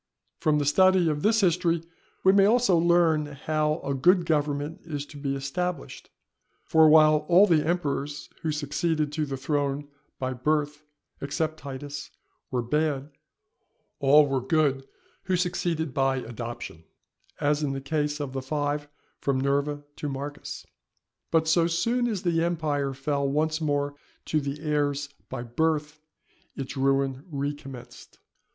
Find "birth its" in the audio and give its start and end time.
25.43-26.75